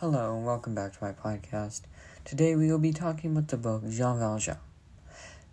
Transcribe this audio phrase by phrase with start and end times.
[0.00, 1.80] Hello, and welcome back to my podcast.
[2.24, 4.58] Today we will be talking about the book Jean Valjean.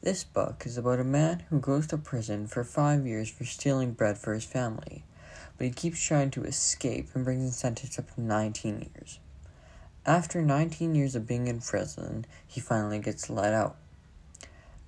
[0.04, 3.94] This book is about a man who goes to prison for five years for stealing
[3.94, 5.04] bread for his family,
[5.58, 9.18] but he keeps trying to escape and brings his sentence up to 19 years.
[10.06, 13.78] After 19 years of being in prison, he finally gets let out.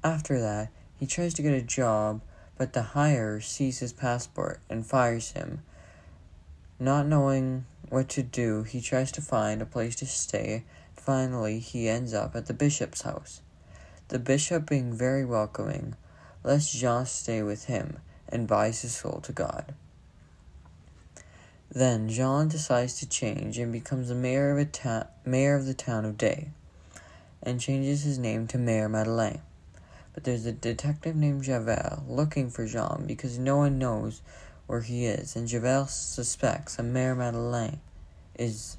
[0.04, 0.70] After that,
[1.00, 2.22] he tries to get a job,
[2.60, 5.64] but the hire sees his passport and fires him.
[6.80, 10.64] Not knowing what to do, he tries to find a place to stay.
[10.96, 13.42] Finally, he ends up at the bishop's house.
[14.10, 15.96] The bishop, being very welcoming,
[16.44, 17.98] lets Jean stay with him
[18.30, 19.74] and buys his soul to God.
[21.70, 25.74] Then Jean decides to change and becomes the mayor of, a ta- mayor of the
[25.74, 26.50] town of Day,
[27.44, 29.42] and changes his name to Mayor Madeleine.
[30.14, 34.22] But there's a detective named Javert looking for Jean because no one knows
[34.68, 37.80] where he is, and Javert suspects that Mayor Madeleine
[38.38, 38.78] is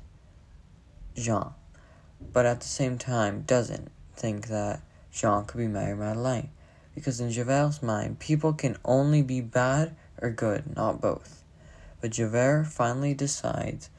[1.17, 1.55] Jean,
[2.33, 6.51] but at the same time doesn't think that Jean could be Mayor Madeleine,
[6.95, 11.43] because in Javert's mind, people can only be bad or good, not both.
[12.01, 13.91] But Javert finally decides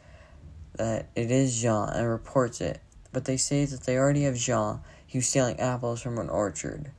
[0.76, 2.80] that it is Jean and reports it,
[3.12, 6.92] but they say that they already have Jean, he was stealing apples from an orchard.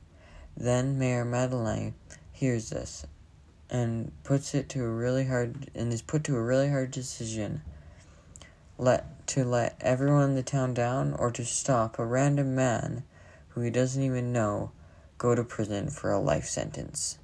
[0.55, 1.95] Then Mayor Madeleine
[2.31, 3.05] hears this
[3.71, 7.61] and puts it to a really hard and is put to a really hard decision
[8.77, 13.03] let to let everyone in the town down or to stop a random man
[13.49, 14.71] who he doesn't even know
[15.17, 17.19] go to prison for a life sentence.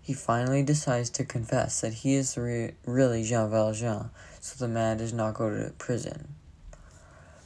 [0.00, 4.98] He finally decides to confess that he is re- really Jean Valjean, so the man
[4.98, 6.34] does not go to prison.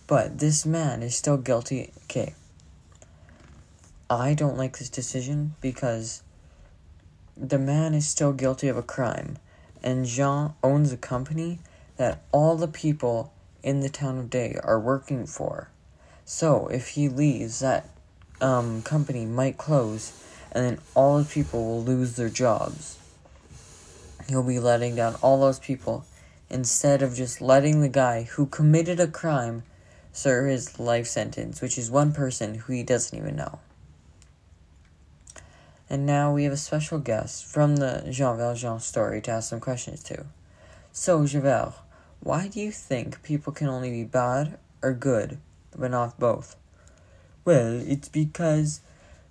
[0.06, 1.92] But this man is still guilty.
[2.04, 2.34] Okay.
[4.10, 6.22] I don't like this decision because
[7.40, 9.38] the man is still guilty of a crime,
[9.82, 11.60] and Jean owns a company
[11.96, 15.68] that all the people in the town of Day are working for.
[16.24, 17.88] So if he leaves, that
[18.40, 20.12] um, company might close,
[20.52, 22.98] and then all the people will lose their jobs.
[24.28, 26.04] He'll be letting down all those people
[26.50, 29.62] instead of just letting the guy who committed a crime
[30.12, 33.60] serve his life sentence, which is one person who he doesn't even know.
[35.90, 39.60] And now we have a special guest from the Jean Valjean story to ask some
[39.60, 40.26] questions to.
[40.92, 41.74] So, Javert,
[42.20, 45.38] why do you think people can only be bad or good,
[45.76, 46.56] but not both?
[47.44, 48.80] Well, it's because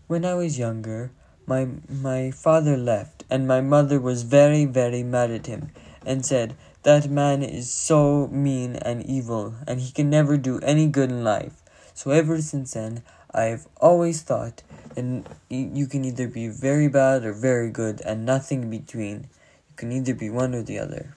[0.08, 1.12] when I was younger,
[1.46, 5.72] my my father left, and my mother was very, very mad at him,
[6.06, 10.88] and said, That man is so mean and evil, and he can never do any
[10.88, 11.62] good in life.
[11.94, 14.64] So ever since then, I've always thought
[14.98, 19.30] and you can either be very bad or very good and nothing in between.
[19.70, 21.16] You can either be one or the other.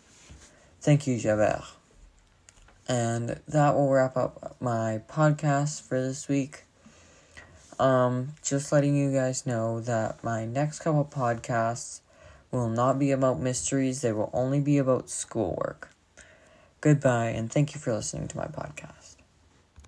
[0.80, 1.64] Thank you, Javert.
[2.88, 6.64] And that will wrap up my podcast for this week.
[7.78, 12.00] Um, just letting you guys know that my next couple podcasts
[12.50, 15.88] will not be about mysteries, they will only be about schoolwork.
[16.80, 19.19] Goodbye, and thank you for listening to my podcast.